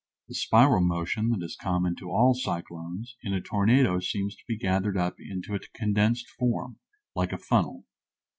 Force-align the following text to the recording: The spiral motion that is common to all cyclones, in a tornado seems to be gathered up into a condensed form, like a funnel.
The 0.29 0.33
spiral 0.33 0.81
motion 0.83 1.29
that 1.29 1.43
is 1.43 1.55
common 1.55 1.95
to 1.97 2.09
all 2.09 2.33
cyclones, 2.33 3.17
in 3.21 3.33
a 3.35 3.39
tornado 3.39 3.99
seems 3.99 4.35
to 4.35 4.43
be 4.47 4.57
gathered 4.57 4.97
up 4.97 5.17
into 5.19 5.53
a 5.53 5.59
condensed 5.75 6.27
form, 6.27 6.79
like 7.13 7.31
a 7.31 7.37
funnel. 7.37 7.85